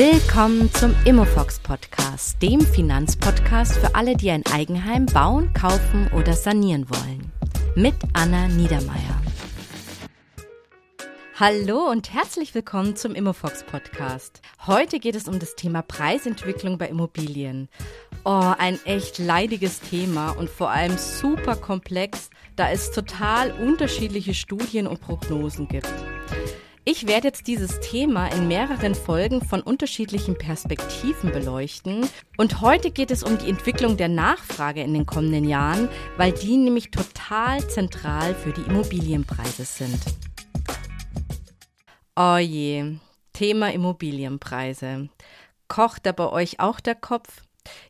[0.00, 6.88] Willkommen zum Immofox Podcast, dem Finanzpodcast für alle, die ein Eigenheim bauen, kaufen oder sanieren
[6.88, 7.32] wollen.
[7.74, 9.20] Mit Anna Niedermeier.
[11.34, 14.40] Hallo und herzlich willkommen zum Immofox Podcast.
[14.68, 17.68] Heute geht es um das Thema Preisentwicklung bei Immobilien.
[18.24, 24.86] Oh, ein echt leidiges Thema und vor allem super komplex, da es total unterschiedliche Studien
[24.86, 25.92] und Prognosen gibt.
[26.90, 32.08] Ich werde jetzt dieses Thema in mehreren Folgen von unterschiedlichen Perspektiven beleuchten.
[32.38, 36.56] Und heute geht es um die Entwicklung der Nachfrage in den kommenden Jahren, weil die
[36.56, 40.00] nämlich total zentral für die Immobilienpreise sind.
[42.16, 42.94] Oh je,
[43.34, 45.10] Thema Immobilienpreise.
[45.68, 47.42] Kocht da bei euch auch der Kopf?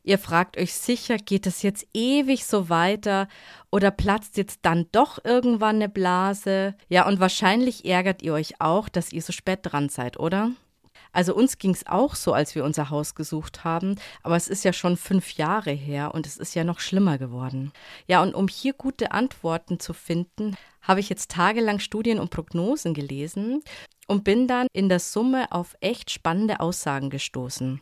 [0.02, 3.29] Ihr fragt euch sicher, geht es jetzt ewig so weiter
[3.71, 6.75] oder platzt jetzt dann doch irgendwann eine Blase?
[6.89, 10.53] Ja, und wahrscheinlich ärgert ihr euch auch, dass ihr so spät dran seid, oder?
[11.13, 14.65] Also uns ging es auch so, als wir unser Haus gesucht haben, aber es ist
[14.65, 17.73] ja schon fünf Jahre her und es ist ja noch schlimmer geworden.
[18.07, 22.95] Ja, und um hier gute Antworten zu finden, habe ich jetzt tagelang Studien und Prognosen
[22.95, 23.63] gelesen
[24.07, 27.80] und bin dann in der Summe auf echt spannende Aussagen gestoßen.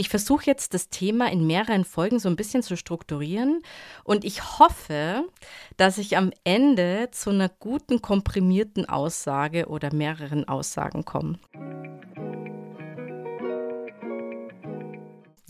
[0.00, 3.60] Ich versuche jetzt das Thema in mehreren Folgen so ein bisschen zu strukturieren
[4.04, 5.24] und ich hoffe,
[5.76, 11.40] dass ich am Ende zu einer guten komprimierten Aussage oder mehreren Aussagen komme.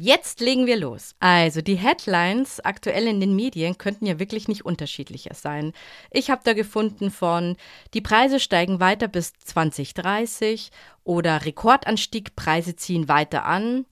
[0.01, 1.17] Jetzt legen wir los.
[1.19, 5.73] Also, die Headlines aktuell in den Medien könnten ja wirklich nicht unterschiedlicher sein.
[6.11, 7.57] Ich habe da gefunden von
[7.95, 10.71] die Preise steigen weiter bis 2030
[11.03, 13.87] oder Rekordanstieg, Preise ziehen weiter an.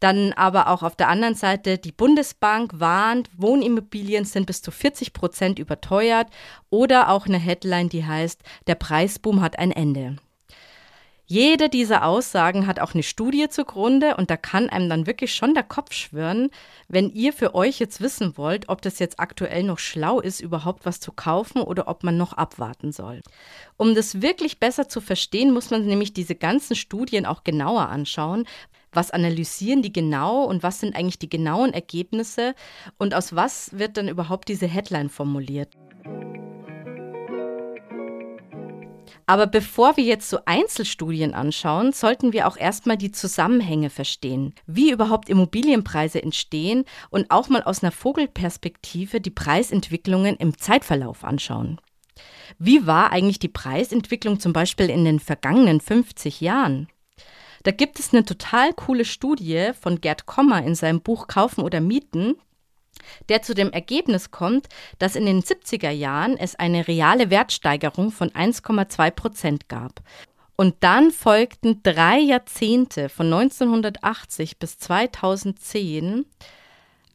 [0.00, 5.12] Dann aber auch auf der anderen Seite, die Bundesbank warnt, Wohnimmobilien sind bis zu 40
[5.12, 6.28] Prozent überteuert
[6.70, 10.16] oder auch eine Headline, die heißt, der Preisboom hat ein Ende.
[11.32, 15.54] Jede dieser Aussagen hat auch eine Studie zugrunde und da kann einem dann wirklich schon
[15.54, 16.50] der Kopf schwirren,
[16.88, 20.86] wenn ihr für euch jetzt wissen wollt, ob das jetzt aktuell noch schlau ist, überhaupt
[20.86, 23.20] was zu kaufen oder ob man noch abwarten soll.
[23.76, 28.44] Um das wirklich besser zu verstehen, muss man nämlich diese ganzen Studien auch genauer anschauen.
[28.92, 32.54] Was analysieren die genau und was sind eigentlich die genauen Ergebnisse
[32.98, 35.76] und aus was wird dann überhaupt diese Headline formuliert?
[39.30, 44.90] Aber bevor wir jetzt so Einzelstudien anschauen, sollten wir auch erstmal die Zusammenhänge verstehen, wie
[44.90, 51.80] überhaupt Immobilienpreise entstehen und auch mal aus einer Vogelperspektive die Preisentwicklungen im Zeitverlauf anschauen.
[52.58, 56.88] Wie war eigentlich die Preisentwicklung zum Beispiel in den vergangenen 50 Jahren?
[57.62, 61.80] Da gibt es eine total coole Studie von Gerd Kommer in seinem Buch Kaufen oder
[61.80, 62.36] Mieten,
[63.28, 68.30] der zu dem Ergebnis kommt, dass in den 70er Jahren es eine reale Wertsteigerung von
[68.30, 70.02] 1,2 Prozent gab.
[70.56, 76.26] Und dann folgten drei Jahrzehnte von 1980 bis 2010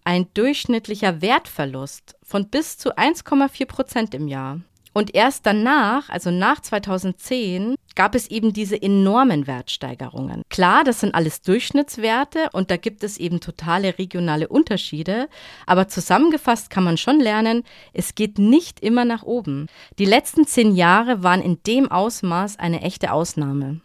[0.04, 4.62] ein durchschnittlicher Wertverlust von bis zu 1,4 Prozent im Jahr.
[4.98, 10.44] Und erst danach, also nach 2010, gab es eben diese enormen Wertsteigerungen.
[10.50, 15.28] Klar, das sind alles Durchschnittswerte und da gibt es eben totale regionale Unterschiede,
[15.66, 19.68] aber zusammengefasst kann man schon lernen, es geht nicht immer nach oben.
[20.00, 23.82] Die letzten zehn Jahre waren in dem Ausmaß eine echte Ausnahme.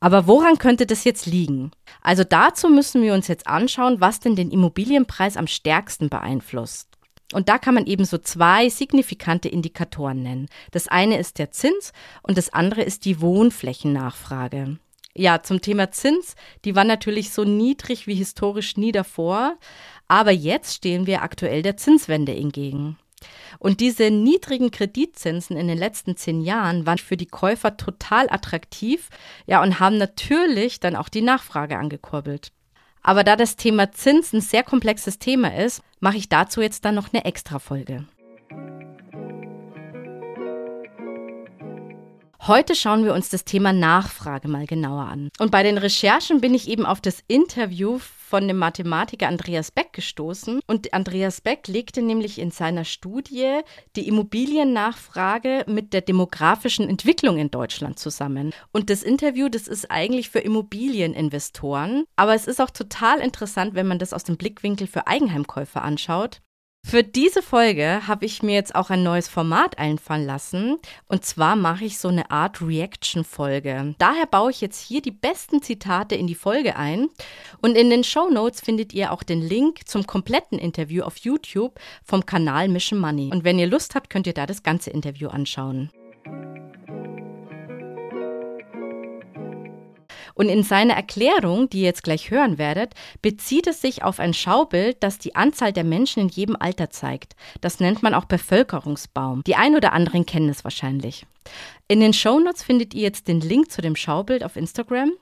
[0.00, 1.72] Aber woran könnte das jetzt liegen?
[2.00, 6.88] Also dazu müssen wir uns jetzt anschauen, was denn den Immobilienpreis am stärksten beeinflusst.
[7.32, 10.48] Und da kann man eben so zwei signifikante Indikatoren nennen.
[10.72, 14.78] Das eine ist der Zins und das andere ist die Wohnflächennachfrage.
[15.14, 16.34] Ja, zum Thema Zins,
[16.64, 19.56] die war natürlich so niedrig wie historisch nie davor,
[20.08, 22.96] aber jetzt stehen wir aktuell der Zinswende entgegen.
[23.58, 29.08] Und diese niedrigen Kreditzinsen in den letzten zehn Jahren waren für die Käufer total attraktiv,
[29.46, 32.52] ja, und haben natürlich dann auch die Nachfrage angekurbelt.
[33.02, 36.94] Aber da das Thema Zins ein sehr komplexes Thema ist, mache ich dazu jetzt dann
[36.94, 38.04] noch eine Extra-Folge.
[42.46, 45.28] Heute schauen wir uns das Thema Nachfrage mal genauer an.
[45.38, 47.98] Und bei den Recherchen bin ich eben auf das Interview
[48.30, 50.60] von dem Mathematiker Andreas Beck gestoßen.
[50.68, 53.60] Und Andreas Beck legte nämlich in seiner Studie
[53.96, 58.54] die Immobiliennachfrage mit der demografischen Entwicklung in Deutschland zusammen.
[58.72, 62.04] Und das Interview, das ist eigentlich für Immobilieninvestoren.
[62.14, 66.40] Aber es ist auch total interessant, wenn man das aus dem Blickwinkel für Eigenheimkäufer anschaut.
[66.82, 70.78] Für diese Folge habe ich mir jetzt auch ein neues Format einfallen lassen.
[71.06, 73.94] Und zwar mache ich so eine Art Reaction-Folge.
[73.98, 77.08] Daher baue ich jetzt hier die besten Zitate in die Folge ein.
[77.60, 81.78] Und in den Show Notes findet ihr auch den Link zum kompletten Interview auf YouTube
[82.02, 83.30] vom Kanal Mission Money.
[83.30, 85.90] Und wenn ihr Lust habt, könnt ihr da das ganze Interview anschauen.
[90.40, 94.32] Und in seiner Erklärung, die ihr jetzt gleich hören werdet, bezieht es sich auf ein
[94.32, 97.36] Schaubild, das die Anzahl der Menschen in jedem Alter zeigt.
[97.60, 99.42] Das nennt man auch Bevölkerungsbaum.
[99.46, 101.26] Die ein oder anderen kennen es wahrscheinlich.
[101.88, 105.12] In den Shownotes findet ihr jetzt den Link zu dem Schaubild auf Instagram.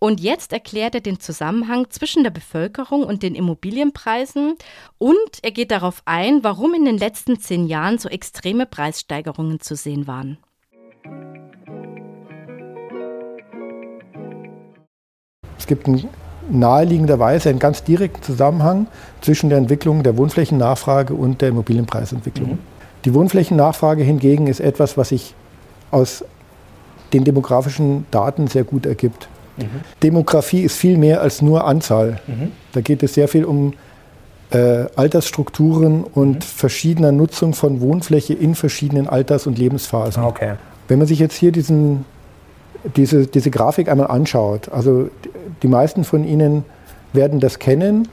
[0.00, 4.56] Und jetzt erklärt er den Zusammenhang zwischen der Bevölkerung und den Immobilienpreisen
[4.98, 9.76] und er geht darauf ein, warum in den letzten zehn Jahren so extreme Preissteigerungen zu
[9.76, 10.38] sehen waren.
[15.66, 16.04] Es gibt einen
[16.48, 18.86] naheliegenderweise einen ganz direkten Zusammenhang
[19.20, 22.50] zwischen der Entwicklung der Wohnflächennachfrage und der Immobilienpreisentwicklung.
[22.50, 22.58] Mhm.
[23.04, 25.34] Die Wohnflächennachfrage hingegen ist etwas, was sich
[25.90, 26.24] aus
[27.12, 29.28] den demografischen Daten sehr gut ergibt.
[29.56, 29.64] Mhm.
[30.04, 32.20] Demografie ist viel mehr als nur Anzahl.
[32.28, 32.52] Mhm.
[32.72, 33.74] Da geht es sehr viel um
[34.50, 36.40] äh, Altersstrukturen und mhm.
[36.42, 40.22] verschiedener Nutzung von Wohnfläche in verschiedenen Alters- und Lebensphasen.
[40.22, 40.54] Okay.
[40.86, 42.04] Wenn man sich jetzt hier diesen,
[42.94, 45.10] diese, diese Grafik einmal anschaut, also
[45.62, 46.64] die meisten von Ihnen
[47.12, 48.08] werden das kennen.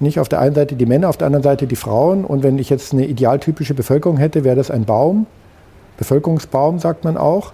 [0.00, 2.24] Nicht auf der einen Seite die Männer, auf der anderen Seite die Frauen.
[2.24, 5.26] Und wenn ich jetzt eine idealtypische Bevölkerung hätte, wäre das ein Baum.
[5.96, 7.52] Bevölkerungsbaum sagt man auch,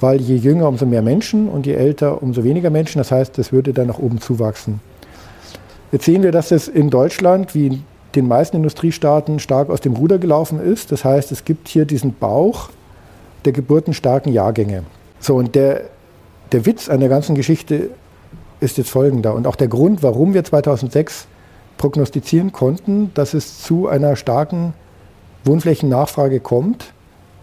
[0.00, 2.98] weil je jünger, umso mehr Menschen und je älter, umso weniger Menschen.
[2.98, 4.80] Das heißt, das würde dann nach oben zuwachsen.
[5.90, 7.84] Jetzt sehen wir, dass es in Deutschland, wie in
[8.14, 10.92] den meisten Industriestaaten, stark aus dem Ruder gelaufen ist.
[10.92, 12.70] Das heißt, es gibt hier diesen Bauch
[13.44, 14.84] der geburtenstarken Jahrgänge.
[15.20, 15.82] So, und der,
[16.52, 17.90] der Witz an der ganzen Geschichte
[18.60, 19.34] ist jetzt folgender.
[19.34, 21.26] Und auch der Grund, warum wir 2006
[21.76, 24.74] prognostizieren konnten, dass es zu einer starken
[25.44, 26.92] Wohnflächennachfrage kommt,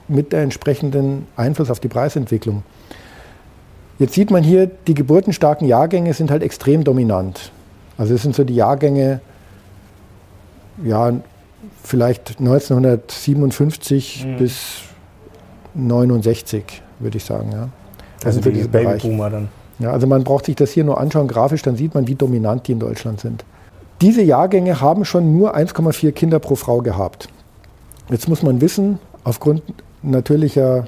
[0.08, 2.64] mit der entsprechenden Einfluss auf die Preisentwicklung.
[3.98, 7.52] Jetzt sieht man hier, die geburtenstarken Jahrgänge sind halt extrem dominant.
[7.98, 9.22] Also es sind so die Jahrgänge,
[10.84, 11.14] ja,
[11.82, 14.38] vielleicht 1957 mhm.
[14.38, 14.82] bis
[15.74, 17.52] 69, würde ich sagen.
[17.54, 17.70] Ja.
[18.20, 19.48] Das, das sind die Babyboomer dann.
[19.80, 22.68] Ja, also man braucht sich das hier nur anschauen, grafisch, dann sieht man, wie dominant
[22.68, 23.44] die in Deutschland sind.
[24.01, 27.30] Diese Jahrgänge haben schon nur 1,4 Kinder pro Frau gehabt.
[28.10, 29.63] Jetzt muss man wissen, aufgrund
[30.01, 30.86] natürlicher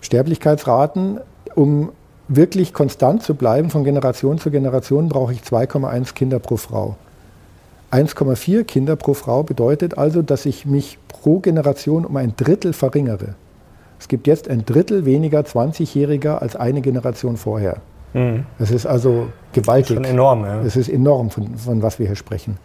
[0.00, 1.20] Sterblichkeitsraten,
[1.54, 1.90] um
[2.28, 6.96] wirklich konstant zu bleiben von Generation zu Generation, brauche ich 2,1 Kinder pro Frau.
[7.90, 13.34] 1,4 Kinder pro Frau bedeutet also, dass ich mich pro Generation um ein Drittel verringere.
[13.98, 17.78] Es gibt jetzt ein Drittel weniger 20-Jähriger als eine Generation vorher.
[18.14, 18.46] Mhm.
[18.58, 19.96] Das ist also gewaltig.
[19.96, 20.62] Das ist schon enorm, ja.
[20.62, 22.56] Es ist enorm, von, von was wir hier sprechen.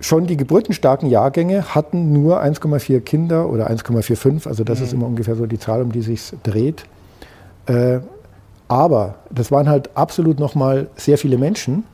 [0.00, 4.84] Schon die geburtenstarken Jahrgänge hatten nur 1,4 Kinder oder 1,45, also das mhm.
[4.84, 6.84] ist immer ungefähr so die Zahl, um die sich dreht.
[7.66, 8.00] Äh,
[8.66, 11.84] aber das waren halt absolut nochmal sehr viele Menschen.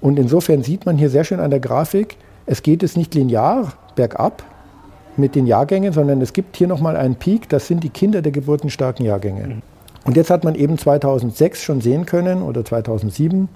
[0.00, 2.16] Und insofern sieht man hier sehr schön an der Grafik,
[2.46, 4.42] es geht es nicht linear bergab,
[5.18, 8.32] mit den Jahrgängen, sondern es gibt hier nochmal einen Peak, das sind die Kinder der
[8.32, 9.62] geburtenstarken Jahrgänge.
[10.04, 13.48] Und jetzt hat man eben 2006 schon sehen können oder 2007,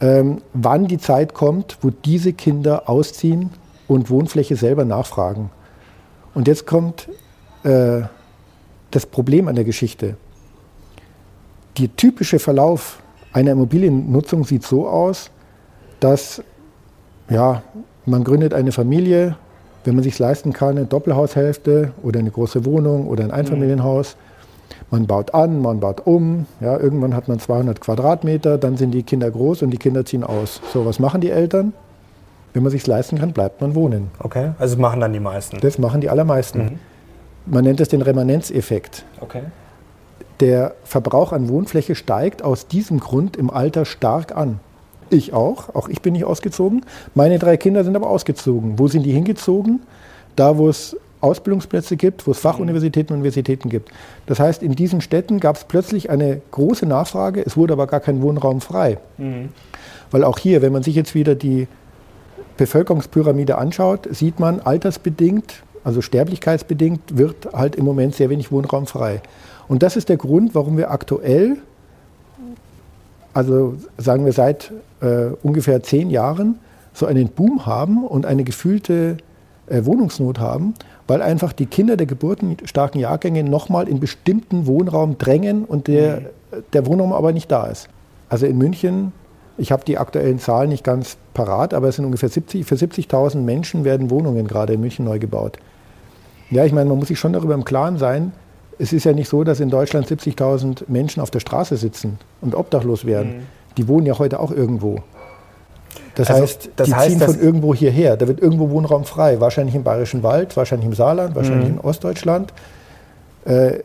[0.00, 3.50] ähm, wann die Zeit kommt, wo diese Kinder ausziehen
[3.88, 5.50] und Wohnfläche selber nachfragen.
[6.34, 7.08] Und jetzt kommt
[7.64, 8.02] äh,
[8.90, 10.16] das Problem an der Geschichte.
[11.78, 13.02] Der typische Verlauf
[13.32, 15.30] einer Immobiliennutzung sieht so aus,
[16.00, 16.42] dass
[17.28, 17.62] ja,
[18.06, 19.36] man gründet eine Familie,
[19.84, 24.16] wenn man sich leisten kann, eine Doppelhaushälfte oder eine große Wohnung oder ein Einfamilienhaus.
[24.90, 26.46] Man baut an, man baut um.
[26.60, 30.24] Ja, irgendwann hat man 200 Quadratmeter, dann sind die Kinder groß und die Kinder ziehen
[30.24, 30.60] aus.
[30.72, 31.72] So, was machen die Eltern?
[32.52, 34.10] Wenn man sich leisten kann, bleibt man wohnen.
[34.20, 35.58] Okay, also machen dann die meisten.
[35.60, 36.58] Das machen die allermeisten.
[36.58, 36.78] Mhm.
[37.46, 39.04] Man nennt es den Remanenzeffekt.
[39.20, 39.42] Okay.
[40.40, 44.60] Der Verbrauch an Wohnfläche steigt aus diesem Grund im Alter stark an.
[45.10, 45.74] Ich auch.
[45.74, 46.82] Auch ich bin nicht ausgezogen.
[47.14, 48.78] Meine drei Kinder sind aber ausgezogen.
[48.78, 49.82] Wo sind die hingezogen?
[50.36, 53.90] Da, wo es Ausbildungsplätze gibt, wo es Fachuniversitäten und Universitäten gibt.
[54.26, 58.00] Das heißt, in diesen Städten gab es plötzlich eine große Nachfrage, es wurde aber gar
[58.00, 58.98] kein Wohnraum frei.
[59.16, 59.48] Mhm.
[60.10, 61.66] Weil auch hier, wenn man sich jetzt wieder die
[62.58, 69.22] Bevölkerungspyramide anschaut, sieht man, altersbedingt, also sterblichkeitsbedingt, wird halt im Moment sehr wenig Wohnraum frei.
[69.66, 71.58] Und das ist der Grund, warum wir aktuell
[73.34, 76.58] also sagen wir seit äh, ungefähr zehn Jahren,
[76.92, 79.18] so einen Boom haben und eine gefühlte
[79.66, 80.74] äh, Wohnungsnot haben,
[81.06, 86.24] weil einfach die Kinder der geburtenstarken Jahrgänge nochmal in bestimmten Wohnraum drängen und der, mhm.
[86.72, 87.88] der Wohnraum aber nicht da ist.
[88.28, 89.12] Also in München,
[89.58, 93.38] ich habe die aktuellen Zahlen nicht ganz parat, aber es sind ungefähr 70, für 70.000
[93.38, 95.58] Menschen werden Wohnungen gerade in München neu gebaut.
[96.50, 98.32] Ja, ich meine, man muss sich schon darüber im Klaren sein,
[98.78, 102.54] es ist ja nicht so, dass in Deutschland 70.000 Menschen auf der Straße sitzen und
[102.54, 103.36] obdachlos werden.
[103.36, 103.42] Mhm.
[103.76, 105.02] Die wohnen ja heute auch irgendwo.
[106.14, 108.16] Das also, heißt, das die heißt, ziehen von irgendwo hierher.
[108.16, 109.40] Da wird irgendwo Wohnraum frei.
[109.40, 111.78] Wahrscheinlich im Bayerischen Wald, wahrscheinlich im Saarland, wahrscheinlich mhm.
[111.78, 112.52] in Ostdeutschland.
[113.44, 113.80] Äh,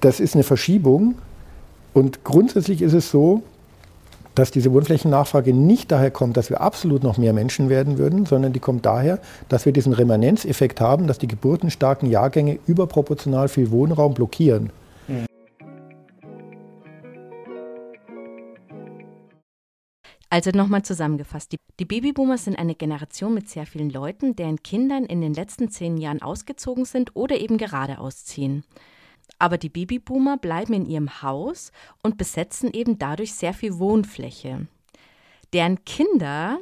[0.00, 1.16] das ist eine Verschiebung.
[1.94, 3.42] Und grundsätzlich ist es so,
[4.36, 8.52] dass diese Wohnflächennachfrage nicht daher kommt, dass wir absolut noch mehr Menschen werden würden, sondern
[8.52, 14.14] die kommt daher, dass wir diesen Remanenzeffekt haben, dass die geburtenstarken Jahrgänge überproportional viel Wohnraum
[14.14, 14.70] blockieren.
[20.28, 25.04] Also nochmal zusammengefasst, die, die Babyboomer sind eine Generation mit sehr vielen Leuten, deren Kindern
[25.04, 28.64] in den letzten zehn Jahren ausgezogen sind oder eben gerade ausziehen.
[29.38, 34.66] Aber die Babyboomer bleiben in ihrem Haus und besetzen eben dadurch sehr viel Wohnfläche.
[35.52, 36.58] Deren Kinder,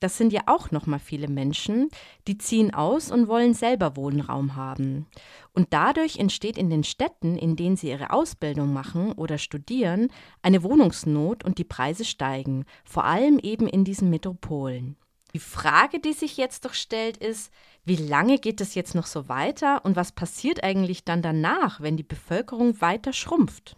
[0.00, 1.88] das sind ja auch noch mal viele Menschen,
[2.26, 5.06] die ziehen aus und wollen selber Wohnraum haben.
[5.52, 10.08] Und dadurch entsteht in den Städten, in denen sie ihre Ausbildung machen oder studieren,
[10.42, 14.96] eine Wohnungsnot und die Preise steigen, vor allem eben in diesen Metropolen.
[15.36, 17.52] Die Frage, die sich jetzt doch stellt, ist,
[17.84, 21.98] wie lange geht es jetzt noch so weiter und was passiert eigentlich dann danach, wenn
[21.98, 23.76] die Bevölkerung weiter schrumpft?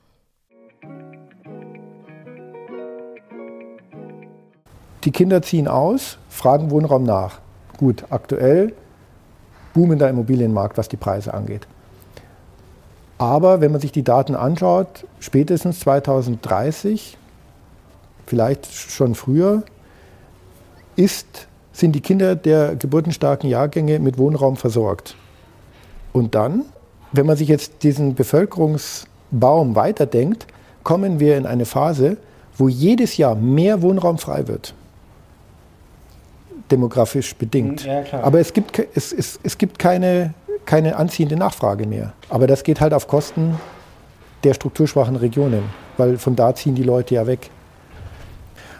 [5.02, 7.40] Die Kinder ziehen aus, fragen Wohnraum nach.
[7.76, 8.72] Gut, aktuell
[9.74, 11.66] boomender Immobilienmarkt, was die Preise angeht.
[13.18, 17.18] Aber wenn man sich die Daten anschaut, spätestens 2030,
[18.26, 19.64] vielleicht schon früher,
[20.94, 25.14] ist sind die Kinder der geburtenstarken Jahrgänge mit Wohnraum versorgt.
[26.12, 26.64] Und dann,
[27.12, 30.46] wenn man sich jetzt diesen Bevölkerungsbaum weiterdenkt,
[30.82, 32.16] kommen wir in eine Phase,
[32.56, 34.74] wo jedes Jahr mehr Wohnraum frei wird.
[36.70, 37.84] Demografisch bedingt.
[37.84, 40.34] Ja, Aber es gibt, es, es, es gibt keine,
[40.64, 42.12] keine anziehende Nachfrage mehr.
[42.28, 43.58] Aber das geht halt auf Kosten
[44.44, 45.62] der strukturschwachen Regionen,
[45.96, 47.50] weil von da ziehen die Leute ja weg.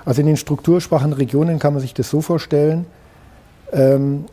[0.04, 2.86] Also in den strukturschwachen Regionen kann man sich das so vorstellen,
[3.72, 4.24] ähm,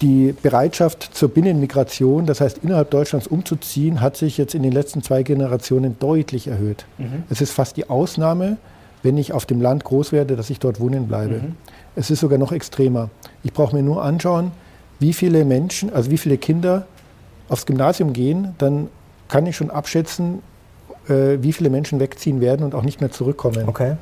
[0.00, 5.02] die Bereitschaft zur Binnenmigration, das heißt innerhalb Deutschlands umzuziehen, hat sich jetzt in den letzten
[5.02, 6.86] zwei Generationen deutlich erhöht.
[6.98, 7.24] Mhm.
[7.30, 8.58] Es ist fast die Ausnahme,
[9.02, 11.34] wenn ich auf dem Land groß werde, dass ich dort wohnen bleibe.
[11.34, 11.56] Mhm.
[11.96, 13.10] Es ist sogar noch extremer.
[13.42, 14.52] Ich brauche mir nur anschauen,
[15.00, 16.86] wie viele Menschen, also wie viele Kinder
[17.48, 18.88] aufs Gymnasium gehen, dann
[19.28, 20.42] kann ich schon abschätzen,
[21.08, 23.68] äh, wie viele Menschen wegziehen werden und auch nicht mehr zurückkommen.
[23.68, 23.96] Okay.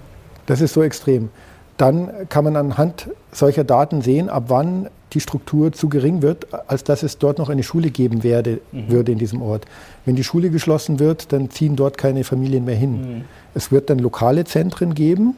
[0.47, 1.29] Das ist so extrem.
[1.77, 6.85] Dann kann man anhand solcher Daten sehen, ab wann die Struktur zu gering wird, als
[6.85, 8.91] dass es dort noch eine Schule geben werde, mhm.
[8.91, 9.67] würde in diesem Ort.
[10.05, 12.93] Wenn die Schule geschlossen wird, dann ziehen dort keine Familien mehr hin.
[13.19, 13.25] Mhm.
[13.55, 15.37] Es wird dann lokale Zentren geben,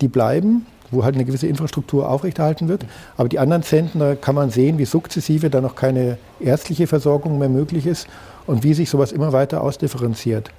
[0.00, 2.86] die bleiben, wo halt eine gewisse Infrastruktur aufrechterhalten wird.
[3.16, 7.38] Aber die anderen Zentren, da kann man sehen, wie sukzessive da noch keine ärztliche Versorgung
[7.38, 8.06] mehr möglich ist
[8.46, 10.50] und wie sich sowas immer weiter ausdifferenziert.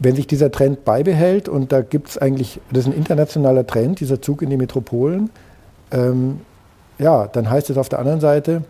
[0.00, 4.00] Wenn sich dieser Trend beibehält, und da gibt es eigentlich, das ist ein internationaler Trend,
[4.00, 5.30] dieser Zug in die Metropolen,
[5.92, 6.40] ähm,
[6.98, 8.62] ja, dann heißt es auf der anderen Seite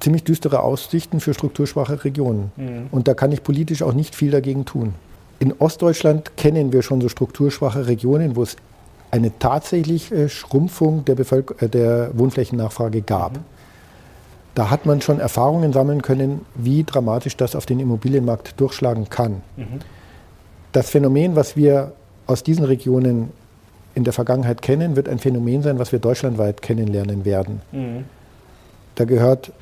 [0.00, 2.52] ziemlich düstere Aussichten für strukturschwache Regionen.
[2.56, 2.88] Mhm.
[2.90, 4.94] Und da kann ich politisch auch nicht viel dagegen tun.
[5.38, 8.56] In Ostdeutschland kennen wir schon so strukturschwache Regionen, wo es
[9.10, 13.36] eine tatsächliche Schrumpfung der, Bevölker äh, der Wohnflächennachfrage gab.
[13.36, 13.44] Mhm.
[14.54, 19.42] Da hat man schon Erfahrungen sammeln können, wie dramatisch das auf den Immobilienmarkt durchschlagen kann.
[19.56, 19.80] Mhm.
[20.72, 21.92] Das Phänomen, was wir
[22.26, 23.30] aus diesen Regionen
[23.94, 27.60] in der Vergangenheit kennen, wird ein Phänomen sein, was wir deutschlandweit kennenlernen werden.
[27.72, 28.04] Mhm.
[28.94, 29.52] Da gehört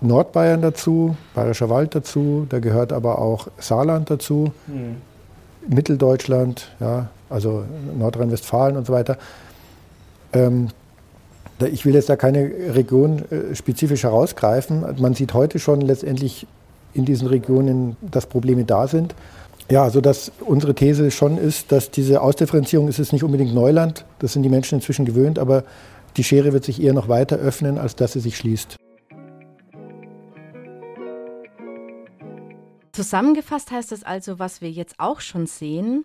[0.00, 4.96] Nordbayern dazu, Bayerischer Wald dazu, da gehört aber auch Saarland dazu, mhm.
[5.68, 7.64] Mitteldeutschland, ja, also
[7.96, 9.16] Nordrhein-Westfalen und so weiter.
[10.32, 10.68] Ähm,
[11.68, 14.84] ich will jetzt da keine Region äh, spezifisch herausgreifen.
[14.98, 16.46] Man sieht heute schon letztendlich
[16.94, 19.14] in diesen Regionen, dass Probleme da sind.
[19.70, 24.04] Ja, also dass unsere These schon ist, dass diese Ausdifferenzierung ist es nicht unbedingt Neuland,
[24.18, 25.64] das sind die Menschen inzwischen gewöhnt, aber
[26.16, 28.76] die Schere wird sich eher noch weiter öffnen, als dass sie sich schließt.
[32.92, 36.04] Zusammengefasst heißt es also, was wir jetzt auch schon sehen,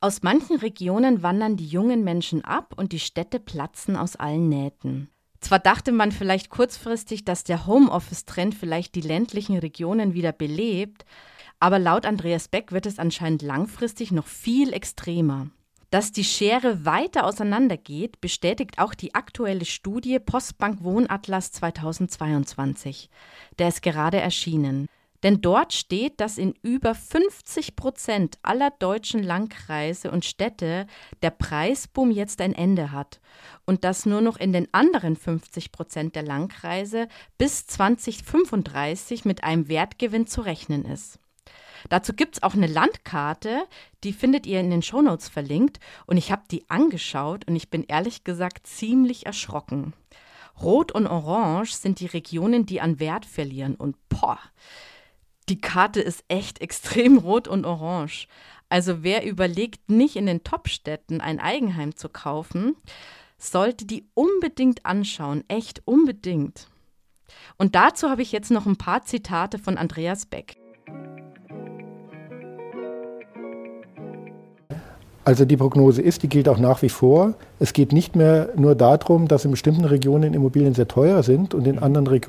[0.00, 5.10] aus manchen Regionen wandern die jungen Menschen ab und die Städte platzen aus allen Nähten.
[5.40, 11.04] Zwar dachte man vielleicht kurzfristig, dass der Homeoffice-Trend vielleicht die ländlichen Regionen wieder belebt,
[11.58, 15.48] aber laut Andreas Beck wird es anscheinend langfristig noch viel extremer.
[15.90, 23.10] Dass die Schere weiter auseinandergeht, bestätigt auch die aktuelle Studie Postbank Wohnatlas 2022.
[23.58, 24.86] Der ist gerade erschienen.
[25.22, 30.86] Denn dort steht, dass in über 50 Prozent aller deutschen Landkreise und Städte
[31.22, 33.20] der Preisboom jetzt ein Ende hat
[33.66, 39.68] und dass nur noch in den anderen 50 Prozent der Landkreise bis 2035 mit einem
[39.68, 41.18] Wertgewinn zu rechnen ist.
[41.88, 43.64] Dazu gibt es auch eine Landkarte,
[44.04, 47.84] die findet ihr in den Shownotes verlinkt und ich habe die angeschaut und ich bin
[47.84, 49.94] ehrlich gesagt ziemlich erschrocken.
[50.60, 54.38] Rot und Orange sind die Regionen, die an Wert verlieren und boah,
[55.50, 58.28] die Karte ist echt extrem rot und orange.
[58.68, 62.76] Also wer überlegt, nicht in den Topstädten ein Eigenheim zu kaufen,
[63.36, 66.68] sollte die unbedingt anschauen, echt unbedingt.
[67.58, 70.56] Und dazu habe ich jetzt noch ein paar Zitate von Andreas Beck.
[75.24, 77.34] Also die Prognose ist, die gilt auch nach wie vor.
[77.58, 81.66] Es geht nicht mehr nur darum, dass in bestimmten Regionen Immobilien sehr teuer sind und
[81.66, 82.28] in anderen Reg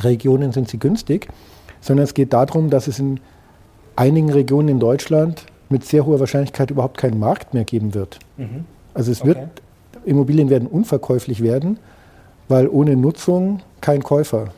[0.00, 1.28] Regionen sind sie günstig,
[1.86, 3.20] sondern es geht darum, dass es in
[3.94, 8.18] einigen Regionen in Deutschland mit sehr hoher Wahrscheinlichkeit überhaupt keinen Markt mehr geben wird.
[8.36, 8.64] Mhm.
[8.92, 9.28] Also es okay.
[9.28, 9.62] wird,
[10.04, 11.78] Immobilien werden unverkäuflich werden,
[12.48, 14.48] weil ohne Nutzung kein Käufer.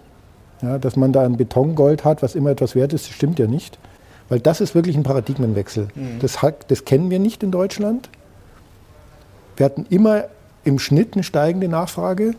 [0.62, 3.78] Ja, dass man da ein Betongold hat, was immer etwas wert ist, stimmt ja nicht.
[4.28, 5.88] Weil das ist wirklich ein Paradigmenwechsel.
[5.94, 6.18] Mhm.
[6.20, 8.08] Das, hat, das kennen wir nicht in Deutschland.
[9.56, 10.24] Wir hatten immer
[10.64, 12.34] im Schnitt eine steigende Nachfrage.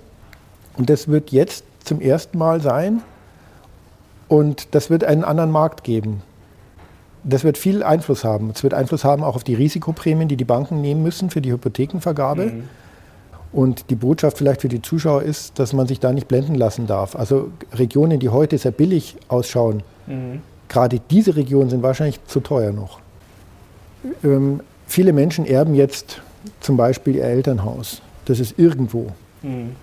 [0.78, 3.02] Und das wird jetzt zum ersten Mal sein.
[4.30, 6.22] Und das wird einen anderen Markt geben.
[7.26, 8.52] Das wird viel Einfluss haben.
[8.52, 11.52] Es wird Einfluss haben auch auf die Risikoprämien, die die Banken nehmen müssen für die
[11.52, 12.46] Hypothekenvergabe.
[12.46, 12.64] Mhm.
[13.52, 16.86] Und die Botschaft vielleicht für die Zuschauer ist, dass man sich da nicht blenden lassen
[16.88, 17.16] darf.
[17.16, 20.42] Also Regionen, die heute sehr billig ausschauen, mhm.
[20.70, 23.00] gerade diese Regionen sind wahrscheinlich zu teuer noch.
[24.24, 26.22] Ähm, viele Menschen erben jetzt
[26.62, 28.02] zum Beispiel ihr Elternhaus.
[28.26, 29.08] Das ist irgendwo
[29.42, 29.76] mhm.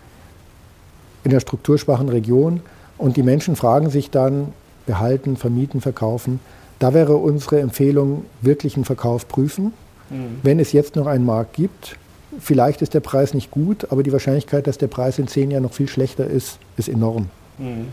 [1.25, 2.61] in der strukturschwachen Region.
[2.99, 4.53] Und die Menschen fragen sich dann,
[4.87, 6.41] behalten, vermieten, verkaufen.
[6.79, 9.73] Da wäre unsere Empfehlung, wirklich einen Verkauf prüfen.
[10.11, 10.41] Mhm.
[10.43, 11.97] Wenn es jetzt noch einen Markt gibt,
[12.39, 15.63] vielleicht ist der Preis nicht gut, aber die Wahrscheinlichkeit, dass der Preis in zehn Jahren
[15.63, 17.29] noch viel schlechter ist, ist enorm.
[17.59, 17.89] Mhm.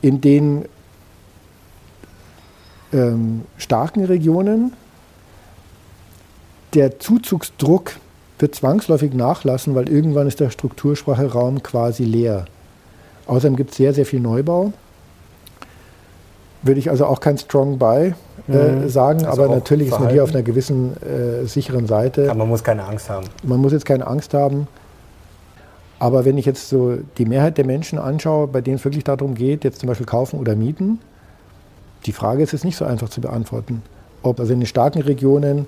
[0.00, 0.64] In den
[2.92, 4.72] ähm, starken Regionen,
[6.74, 7.92] der Zuzugsdruck
[8.38, 12.46] wird zwangsläufig nachlassen, weil irgendwann ist der strukturschwache Raum quasi leer.
[13.28, 14.72] Außerdem gibt es sehr, sehr viel Neubau.
[16.62, 18.14] Würde ich also auch kein Strong Buy
[18.48, 18.88] äh, mhm.
[18.88, 22.24] sagen, also aber natürlich ist man hier auf einer gewissen äh, sicheren Seite.
[22.24, 23.26] Aber man muss keine Angst haben.
[23.44, 24.66] Man muss jetzt keine Angst haben.
[26.00, 29.34] Aber wenn ich jetzt so die Mehrheit der Menschen anschaue, bei denen es wirklich darum
[29.34, 31.00] geht, jetzt zum Beispiel kaufen oder mieten,
[32.06, 33.82] die Frage ist jetzt nicht so einfach zu beantworten.
[34.22, 35.66] Ob also in den starken Regionen,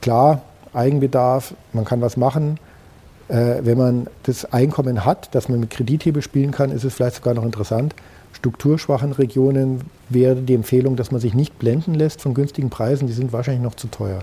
[0.00, 2.58] klar, Eigenbedarf, man kann was machen.
[3.28, 7.16] Äh, wenn man das Einkommen hat, dass man mit Kredithebel spielen kann, ist es vielleicht
[7.16, 7.94] sogar noch interessant
[8.44, 13.06] strukturschwachen Regionen wäre die Empfehlung, dass man sich nicht blenden lässt von günstigen Preisen.
[13.06, 14.22] Die sind wahrscheinlich noch zu teuer.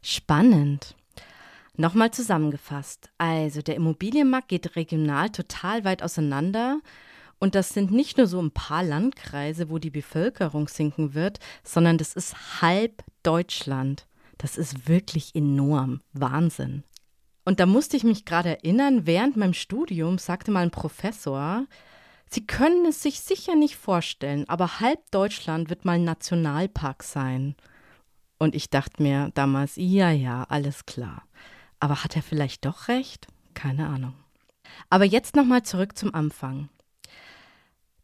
[0.00, 0.94] Spannend.
[1.76, 3.10] Nochmal zusammengefasst.
[3.18, 6.80] Also der Immobilienmarkt geht regional total weit auseinander.
[7.38, 11.96] Und das sind nicht nur so ein paar Landkreise, wo die Bevölkerung sinken wird, sondern
[11.96, 14.06] das ist halb Deutschland.
[14.40, 16.00] Das ist wirklich enorm.
[16.14, 16.82] Wahnsinn.
[17.44, 21.66] Und da musste ich mich gerade erinnern, während meinem Studium sagte mal ein Professor,
[22.32, 27.54] Sie können es sich sicher nicht vorstellen, aber halb Deutschland wird mal Nationalpark sein.
[28.38, 31.24] Und ich dachte mir damals, ja, ja, alles klar.
[31.80, 33.26] Aber hat er vielleicht doch recht?
[33.52, 34.14] Keine Ahnung.
[34.88, 36.70] Aber jetzt nochmal zurück zum Anfang.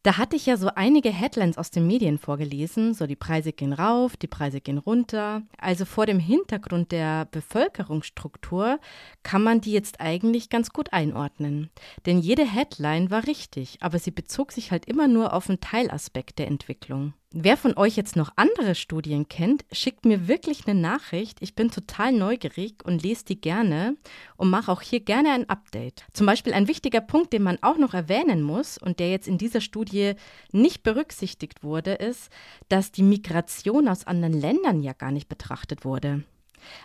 [0.06, 3.72] Da hatte ich ja so einige Headlines aus den Medien vorgelesen, so die Preise gehen
[3.72, 5.42] rauf, die Preise gehen runter.
[5.58, 8.78] Also vor dem Hintergrund der Bevölkerungsstruktur
[9.24, 11.70] kann man die jetzt eigentlich ganz gut einordnen.
[12.06, 16.38] Denn jede Headline war richtig, aber sie bezog sich halt immer nur auf einen Teilaspekt
[16.38, 17.12] der Entwicklung.
[17.32, 21.38] Wer von euch jetzt noch andere Studien kennt, schickt mir wirklich eine Nachricht.
[21.40, 23.96] Ich bin total neugierig und lese die gerne
[24.36, 26.04] und mache auch hier gerne ein Update.
[26.12, 29.38] Zum Beispiel ein wichtiger Punkt, den man auch noch erwähnen muss und der jetzt in
[29.38, 30.14] dieser Studie
[30.52, 32.30] nicht berücksichtigt wurde, ist,
[32.68, 36.22] dass die Migration aus anderen Ländern ja gar nicht betrachtet wurde.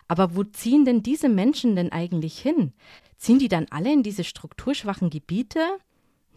[0.08, 2.74] Aber wo ziehen denn diese Menschen denn eigentlich hin?
[3.18, 5.78] Ziehen die dann alle in diese strukturschwachen Gebiete?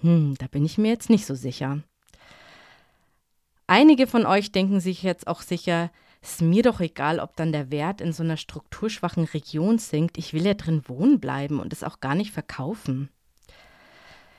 [0.03, 1.83] Hm, da bin ich mir jetzt nicht so sicher.
[3.67, 7.71] Einige von euch denken sich jetzt auch sicher, ist mir doch egal, ob dann der
[7.71, 10.19] Wert in so einer strukturschwachen Region sinkt.
[10.19, 13.11] Ich will ja drin wohnen bleiben und es auch gar nicht verkaufen.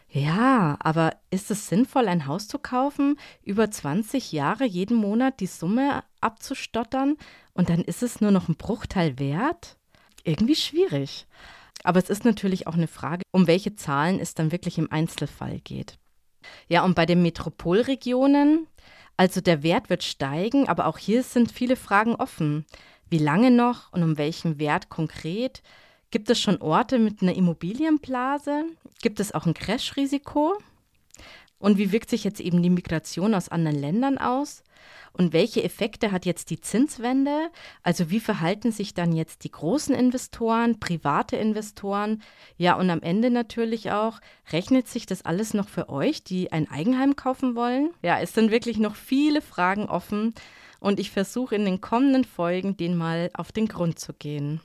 [0.09, 5.47] Ja, aber ist es sinnvoll, ein Haus zu kaufen, über 20 Jahre jeden Monat die
[5.47, 7.17] Summe abzustottern
[7.53, 9.77] und dann ist es nur noch ein Bruchteil wert?
[10.23, 11.27] Irgendwie schwierig.
[11.83, 15.59] Aber es ist natürlich auch eine Frage, um welche Zahlen es dann wirklich im Einzelfall
[15.59, 15.97] geht.
[16.67, 18.67] Ja, und bei den Metropolregionen,
[19.17, 22.65] also der Wert wird steigen, aber auch hier sind viele Fragen offen.
[23.09, 25.61] Wie lange noch und um welchen Wert konkret?
[26.11, 28.65] Gibt es schon Orte mit einer Immobilienblase?
[29.01, 30.57] Gibt es auch ein Crash-Risiko?
[31.59, 34.63] Und wie wirkt sich jetzt eben die Migration aus anderen Ländern aus?
[35.13, 37.49] Und welche Effekte hat jetzt die Zinswende?
[37.83, 42.21] Also wie verhalten sich dann jetzt die großen Investoren, private Investoren?
[42.57, 44.19] Ja, und am Ende natürlich auch,
[44.51, 47.91] rechnet sich das alles noch für euch, die ein Eigenheim kaufen wollen?
[48.01, 50.33] Ja, es sind wirklich noch viele Fragen offen
[50.79, 54.61] und ich versuche in den kommenden Folgen, denen mal auf den Grund zu gehen.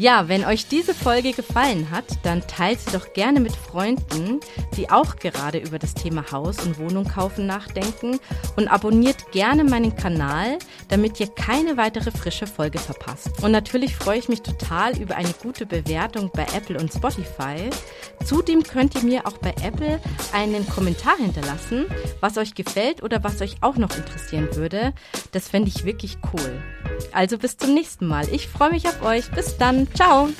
[0.00, 4.38] Ja, wenn euch diese Folge gefallen hat, dann teilt sie doch gerne mit Freunden,
[4.76, 8.20] die auch gerade über das Thema Haus und Wohnung kaufen nachdenken
[8.54, 13.42] und abonniert gerne meinen Kanal, damit ihr keine weitere frische Folge verpasst.
[13.42, 17.68] Und natürlich freue ich mich total über eine gute Bewertung bei Apple und Spotify.
[18.24, 20.00] Zudem könnt ihr mir auch bei Apple
[20.32, 21.86] einen Kommentar hinterlassen,
[22.20, 24.92] was euch gefällt oder was euch auch noch interessieren würde.
[25.32, 26.62] Das fände ich wirklich cool.
[27.12, 28.28] Also bis zum nächsten Mal.
[28.28, 29.28] Ich freue mich auf euch.
[29.32, 29.87] Bis dann.
[29.94, 30.30] Ciao.